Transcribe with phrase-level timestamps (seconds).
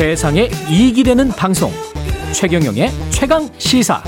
[0.00, 1.70] 세상에 이익이 되는 방송
[2.32, 4.02] 최경영의 최강 시사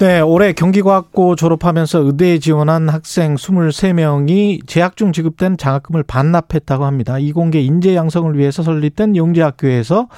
[0.00, 7.20] 네, 올해 경기과학고 졸업하면서 의대에 지원한 학생 23명이 재학 중 지급된 장학금을 반납했다고 합니다.
[7.20, 10.08] 이공계 인재 양성을 위해서 설립된 영재학교에서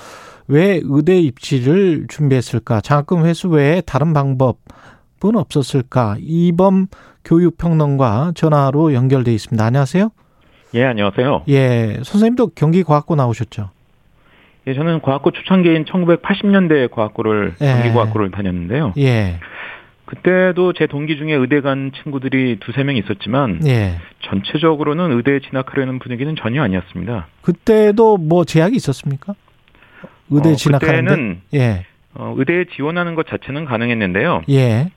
[0.47, 2.81] 왜 의대 입시를 준비했을까?
[2.81, 4.57] 장학금 회수 외에 다른 방법은
[5.35, 6.17] 없었을까?
[6.21, 6.87] 이범
[7.27, 9.63] 교육평론가 전화로 연결돼 있습니다.
[9.63, 10.11] 안녕하세요.
[10.75, 11.45] 예, 안녕하세요.
[11.49, 13.71] 예, 선생님도 경기과학고 나오셨죠?
[14.67, 17.67] 예, 저는 과학고 초창기인 1980년대 과학고를 예.
[17.67, 18.93] 경기과학고를 다녔는데요.
[18.99, 19.41] 예,
[20.05, 23.97] 그때도 제 동기 중에 의대 간 친구들이 두세 명 있었지만 예.
[24.23, 27.29] 전체적으로는 의대에 진학하려는 분위기는 전혀 아니었습니다.
[27.43, 29.35] 그때도 뭐 제약이 있었습니까?
[30.31, 31.03] 의대 어, 진학하는데?
[31.09, 34.43] 그때는 예, 어, 의대에 지원하는 것 자체는 가능했는데요.
[34.51, 34.91] 예,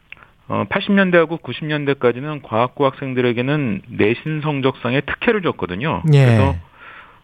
[0.47, 6.03] 어, 80년대하고 90년대까지는 과학고 학생들에게는 내신 성적상의 특혜를 줬거든요.
[6.13, 6.25] 예.
[6.25, 6.55] 그래서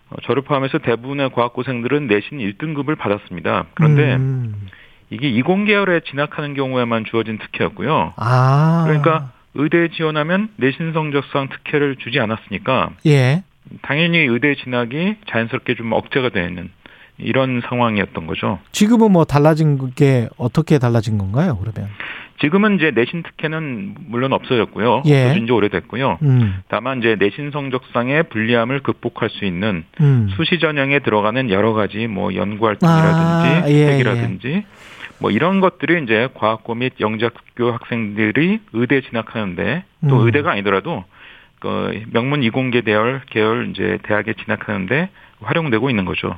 [0.10, 3.66] 어, 저를 포함해서 대부분의 과학고생들은 내신 1등급을 받았습니다.
[3.74, 4.68] 그런데 음.
[5.10, 8.14] 이게 이공계열에 진학하는 경우에만 주어진 특혜였고요.
[8.18, 8.84] 아.
[8.86, 13.44] 그러니까 의대에 지원하면 내신 성적상 특혜를 주지 않았으니까 예.
[13.82, 16.70] 당연히 의대 진학이 자연스럽게 좀 억제가 되는
[17.18, 18.60] 이런 상황이었던 거죠.
[18.72, 21.90] 지금은 뭐 달라진 게 어떻게 달라진 건가요, 그러면?
[22.40, 25.04] 지금은 이제 내신 특혜는 물론 없어졌고요.
[25.06, 25.24] 예.
[25.26, 26.20] 없어진 지 오래됐고요.
[26.22, 26.62] 음.
[26.68, 30.30] 다만 이제 내신 성적상의 불리함을 극복할 수 있는 음.
[30.36, 34.66] 수시 전형에 들어가는 여러 가지 뭐 연구 활동이라든지 아, 예, 책이라든지
[35.20, 40.26] 뭐 이런 것들이 이제 과학고 및 영재학교 학생들이 의대에 진학하는데 또 음.
[40.26, 41.06] 의대가 아니더라도
[41.60, 45.10] 그 명문 이공계 대열 계열 이제 대학에 진학하는데
[45.42, 46.36] 활용되고 있는 거죠.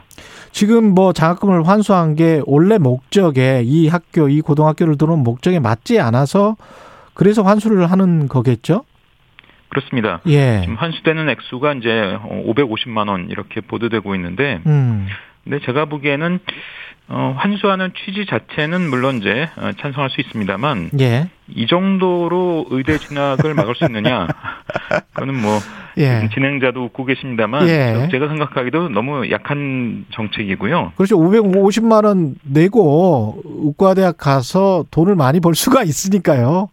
[0.52, 6.56] 지금 뭐 장학금을 환수한 게 원래 목적에 이 학교, 이 고등학교를 들어온 목적에 맞지 않아서
[7.14, 8.84] 그래서 환수를 하는 거겠죠?
[9.70, 10.20] 그렇습니다.
[10.26, 10.62] 예.
[10.62, 15.08] 지금 환수되는 액수가 이제 550만 원 이렇게 보도되고 있는데 음.
[15.44, 16.40] 근데 제가 보기에는
[17.12, 21.30] 어, 환수하는 취지 자체는 물론 이제 어, 찬성할 수 있습니다만 예.
[21.48, 24.28] 이 정도로 의대 진학을 막을 수 있느냐?
[25.20, 25.60] 그거는 뭐
[25.98, 26.30] 예.
[26.34, 28.08] 진행자도 웃고 계십니다만 예.
[28.12, 30.94] 제가 생각하기도 너무 약한 정책이고요.
[30.96, 31.18] 그렇죠.
[31.18, 36.70] 550만 원 내고 의과대학 가서 돈을 많이 벌 수가 있으니까요.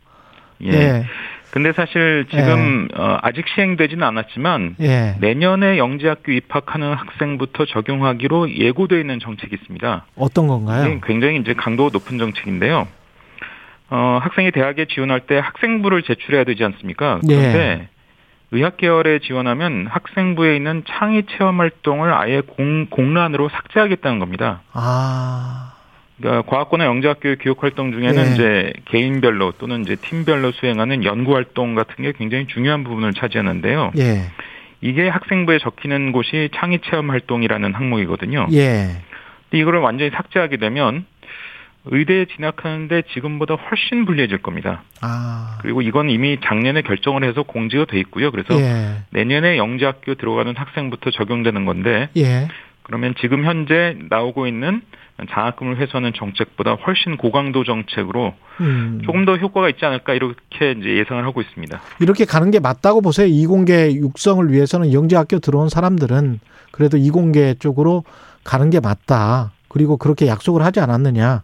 [0.65, 0.73] 예.
[0.73, 1.05] 예.
[1.51, 5.17] 근데 사실 지금 어, 아직 시행되지는 않았지만 예.
[5.21, 10.05] 내년에 영재학교 입학하는 학생부터 적용하기로 예고되어 있는 정책이 있습니다.
[10.17, 11.01] 어떤 건가요?
[11.07, 12.87] 굉장히 이제 강도가 높은 정책인데요.
[13.89, 17.21] 어, 학생이 대학에 지원할 때 학생부를 제출해야 되지 않습니까?
[17.23, 17.89] 그런데 예.
[18.53, 24.63] 의학 계열에 지원하면 학생부에 있는 창의 체험 활동을 아예 공, 공란으로 삭제하겠다는 겁니다.
[24.73, 25.73] 아.
[26.19, 28.33] 그러니까 과학고나 영재학교의 교육 활동 중에는 예.
[28.33, 33.93] 이제 개인별로 또는 이제 팀별로 수행하는 연구 활동 같은 게 굉장히 중요한 부분을 차지하는데요.
[33.99, 34.23] 예.
[34.81, 38.47] 이게 학생부에 적히는 곳이 창의 체험 활동이라는 항목이거든요.
[38.53, 39.03] 예.
[39.51, 41.05] 근데 이거를 완전히 삭제하게 되면
[41.87, 44.83] 의대에 진학하는데 지금보다 훨씬 불리해질 겁니다.
[45.01, 45.59] 아.
[45.63, 48.31] 그리고 이건 이미 작년에 결정을 해서 공지가 돼 있고요.
[48.31, 49.03] 그래서 예.
[49.11, 52.49] 내년에 영재학교 들어가는 학생부터 적용되는 건데 예.
[52.83, 54.81] 그러면 지금 현재 나오고 있는
[55.31, 59.01] 장학금을 회수하는 정책보다 훨씬 고강도 정책으로 음.
[59.05, 61.81] 조금 더 효과가 있지 않을까 이렇게 이제 예상을 하고 있습니다.
[62.01, 63.27] 이렇게 가는 게 맞다고 보세요.
[63.27, 68.05] 이공계 육성을 위해서는 영재학교 들어온 사람들은 그래도 이공계 쪽으로
[68.45, 69.53] 가는 게 맞다.
[69.69, 71.43] 그리고 그렇게 약속을 하지 않았느냐.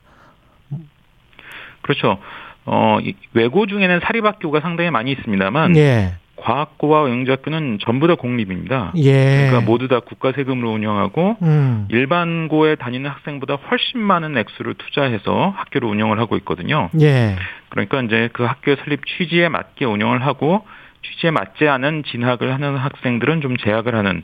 [1.82, 2.18] 그렇죠.
[2.64, 6.14] 어, 이 외고 중에는 사립학교가 상당히 많이 있습니다만 예.
[6.36, 8.92] 과학고와 영재학교는 전부 다 공립입니다.
[8.96, 9.46] 예.
[9.46, 11.86] 그러니까 모두 다 국가 세금으로 운영하고 음.
[11.88, 16.90] 일반고에 다니는 학생보다 훨씬 많은 액수를 투자해서 학교를 운영을 하고 있거든요.
[17.00, 17.36] 예.
[17.68, 20.66] 그러니까 이제 그 학교 설립 취지에 맞게 운영을 하고
[21.02, 24.22] 취지에 맞지 않은 진학을 하는 학생들은 좀 제약을 하는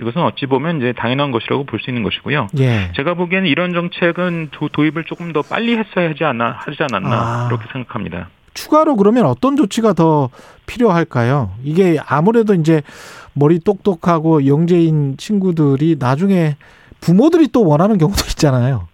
[0.00, 2.48] 이것은 어찌 보면 이제 당연한 것이라고 볼 수 있는 것이고요.
[2.58, 2.92] 예.
[2.96, 7.46] 제가 보기에는 이런 정책은 도, 도입을 조금 더 빨리 했어야 하지 않나 하지 않았나 아.
[7.48, 8.28] 그렇게 생각합니다.
[8.54, 10.30] 추가로 그러면 어떤 조치가 더
[10.66, 11.52] 필요할까요?
[11.62, 12.82] 이게 아무래도 이제
[13.32, 16.56] 머리 똑똑하고 영재인 친구들이 나중에
[17.00, 18.88] 부모들이 또 원하는 경우도 있잖아요.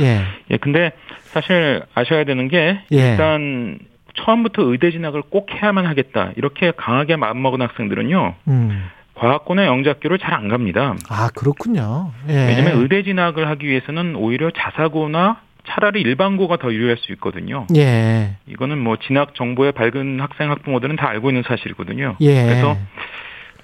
[0.00, 0.20] 예.
[0.50, 0.92] 예, 근데
[1.24, 3.10] 사실 아셔야 되는 게 예.
[3.12, 3.78] 일단
[4.14, 8.84] 처음부터 의대 진학을 꼭 해야만 하겠다 이렇게 강하게 마음먹은 학생들은요 음.
[9.20, 10.94] 과학고나 영재학교를 잘 안 갑니다.
[11.10, 12.12] 아, 그렇군요.
[12.28, 12.32] 예.
[12.46, 17.66] 왜냐하면 의대 진학을 하기 위해서는 오히려 자사고나 차라리 일반고가 더 유리할 수 있거든요.
[17.76, 18.36] 예.
[18.46, 22.16] 이거는 뭐 진학 정보에 밝은 학생 학부모들은 다 알고 있는 사실이거든요.
[22.20, 22.44] 예.
[22.44, 22.76] 그래서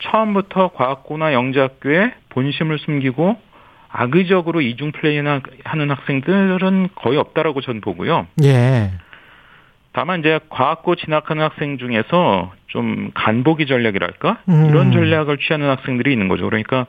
[0.01, 3.37] 처음부터 과학고나 영재학교에 본심을 숨기고
[3.89, 8.27] 악의적으로 이중 플레이나 하는 학생들은 거의 없다라고 저는 보고요.
[8.45, 8.91] 예.
[9.97, 14.67] 다만 이제 과학고 진학하는 학생 중에서 좀 간보기 전략이랄까 음.
[14.69, 16.45] 이런 전략을 취하는 학생들이 있는 거죠.
[16.45, 16.85] 그러니까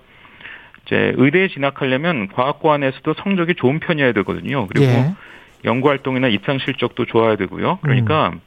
[0.85, 4.67] 이제 의대에 진학하려면 과학고 안에서도 성적이 좋은 편이어야 되거든요.
[4.67, 5.13] 그리고 예.
[5.63, 7.79] 연구 활동이나 입상 실적도 좋아야 되고요.
[7.81, 8.41] 그러니까 음.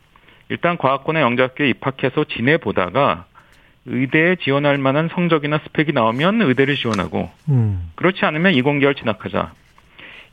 [0.51, 3.25] 일단 과학고나 영재학교에 입학해서 지내 보다가
[3.87, 7.91] 의대에 지원할 만한 성적이나 스펙이 나오면 의대를 지원하고 음.
[7.95, 9.53] 그렇지 않으면 이공계열 진학하자.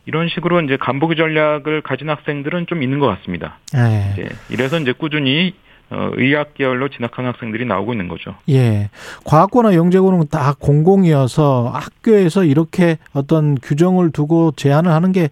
[0.08, 3.60] 이런 식으로 이제 간보기 전략을 가진 학생들은 좀 있는 것 같습니다.
[3.76, 4.14] 예.
[4.14, 5.54] 이제 이래서 이제 꾸준히
[5.90, 8.36] 어, 의학 계열로 진학하는 학생들이 나오고 있는 거죠.
[8.50, 8.90] 예.
[9.26, 15.30] 과학고나 영재고는 다 공공이어서 학교에서 이렇게 어떤 규정을 두고 제한을 하는 게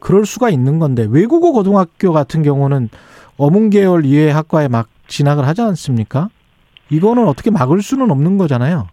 [0.00, 2.88] 그럴 수가 있는 건데 외국어 고등학교 같은 경우는
[3.36, 6.30] 어문 계열 이외의 학과에 막 진학을 하지 않습니까?
[6.88, 8.88] 이거는 어떻게 막을 수는 없는 거잖아요.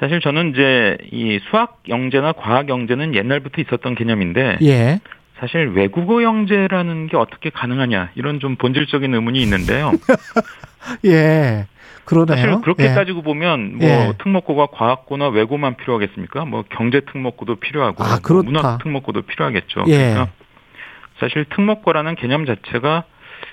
[0.00, 4.98] 사실 저는 이제 이 수학 영재나 과학 영재는 옛날부터 있었던 개념인데 예.
[5.38, 9.92] 사실 외국어 영재라는 게 어떻게 가능하냐 이런 좀 본질적인 의문이 있는데요.
[11.04, 11.66] 예.
[12.06, 12.36] 그러네요.
[12.36, 12.94] 사실 그렇게 예.
[12.94, 14.12] 따지고 보면 뭐 예.
[14.18, 16.46] 특목고가 과학고나 외고만 필요하겠습니까?
[16.46, 18.42] 뭐 경제 특목고도 필요하고 아, 뭐.
[18.42, 19.84] 문학 특목고도 필요하겠죠.
[19.88, 19.96] 예.
[19.96, 20.28] 그러니까
[21.18, 23.04] 사실 특목고라는 개념 자체가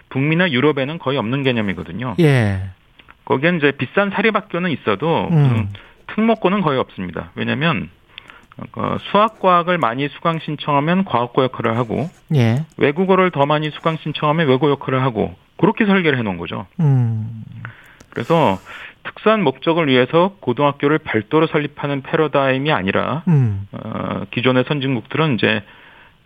[0.09, 2.15] 북미나 유럽에는 거의 없는 개념이거든요.
[2.21, 2.69] 예.
[3.25, 5.69] 거기엔 이제 비싼 사립학교는 있어도 음.
[6.09, 7.31] 음, 특목고는 거의 없습니다.
[7.35, 7.89] 왜냐하면
[8.75, 12.65] 어, 수학과학을 많이 수강 신청하면 과학고 역할을 하고 예.
[12.77, 16.65] 외국어를 더 많이 수강 신청하면 외고 역할을 하고 그렇게 설계를 해놓은 거죠.
[16.79, 17.43] 음.
[18.09, 18.57] 그래서
[19.03, 23.67] 특수한 목적을 위해서 고등학교를 별도로 설립하는 패러다임이 아니라 음.
[23.71, 25.63] 어, 기존의 선진국들은 이제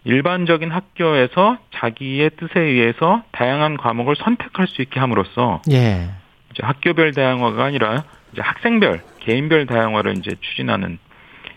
[0.04, 6.10] 일반적인 학교에서 자기의 뜻에 의해서 다양한 과목을 선택할 수 있게 함으로써 예.
[6.52, 10.98] 이제 학교별 다양화가 아니라 이제 학생별 개인별 다양화를 이제 추진하는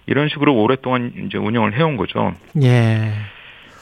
[0.07, 2.35] 이런 식으로 오랫동안 이제 운영을 해온 거죠.
[2.63, 3.13] 예.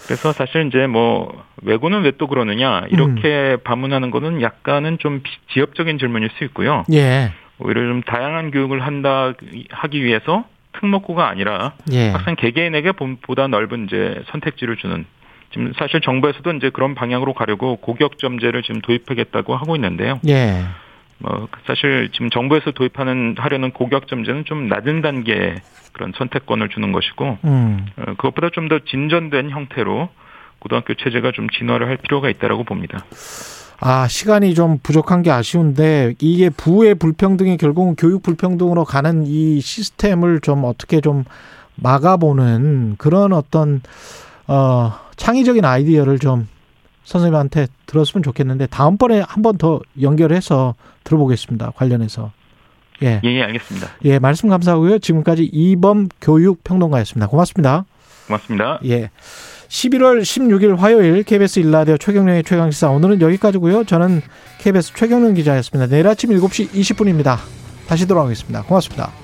[0.06, 5.98] 그래서 사실 이제 뭐 외고는 왜 또 그러느냐 이렇게 반문하는 거는 약간은 좀 비- 지엽적인
[5.98, 6.84] 질문일 수 있고요.
[6.92, 7.32] 예.
[7.58, 9.32] 오히려 좀 다양한 교육을 한다
[9.70, 10.44] 하기 위해서
[10.78, 12.10] 특목고가 아니라 예.
[12.10, 15.04] 학생 개개인에게 보- 보다 넓은 이제 선택지를 주는
[15.52, 20.18] 지금 사실 정부에서도 이제 그런 방향으로 가려고 고격점제를 지금 도입하겠다고 하고 있는데요.
[20.28, 20.62] 예.
[21.22, 25.56] 뭐 사실 지금 정부에서 도입하는 하려는 고격점제는 좀 낮은 단계의
[25.92, 27.86] 그런 선택권을 주는 것이고 음.
[27.96, 30.08] 어, 그것보다 좀 더 진전된 형태로
[30.58, 33.04] 고등학교 체제가 좀 진화를 할 필요가 있다라고 봅니다.
[33.80, 40.40] 아, 시간이 좀 부족한 게 아쉬운데 이게 부의 불평등이 결국은 교육 불평등으로 가는 이 시스템을
[40.40, 41.24] 좀 어떻게 좀
[41.74, 43.80] 막아보는 그런 어떤
[44.46, 46.46] 어 창의적인 아이디어를 좀
[47.04, 51.72] 선생님한테 들었으면 좋겠는데 다음번에 한 번 더 연결해서 들어보겠습니다.
[51.76, 52.32] 관련해서.
[53.02, 53.20] 예.
[53.24, 53.88] 예, 예, 알겠습니다.
[54.04, 54.98] 예, 말씀 감사하고요.
[55.00, 57.26] 지금까지 이범 교육 평론가였습니다.
[57.26, 57.84] 고맙습니다.
[58.26, 58.78] 고맙습니다.
[58.86, 59.10] 예.
[59.68, 63.84] 11월 16일 화요일 KBS 일라디오 최경련의 최강시사 오늘은 여기까지고요.
[63.84, 64.20] 저는
[64.58, 65.88] KBS 최경련 기자였습니다.
[65.90, 67.38] 내일 아침 7시 20분입니다.
[67.88, 68.62] 다시 돌아오겠습니다.
[68.62, 69.21] 고맙습니다.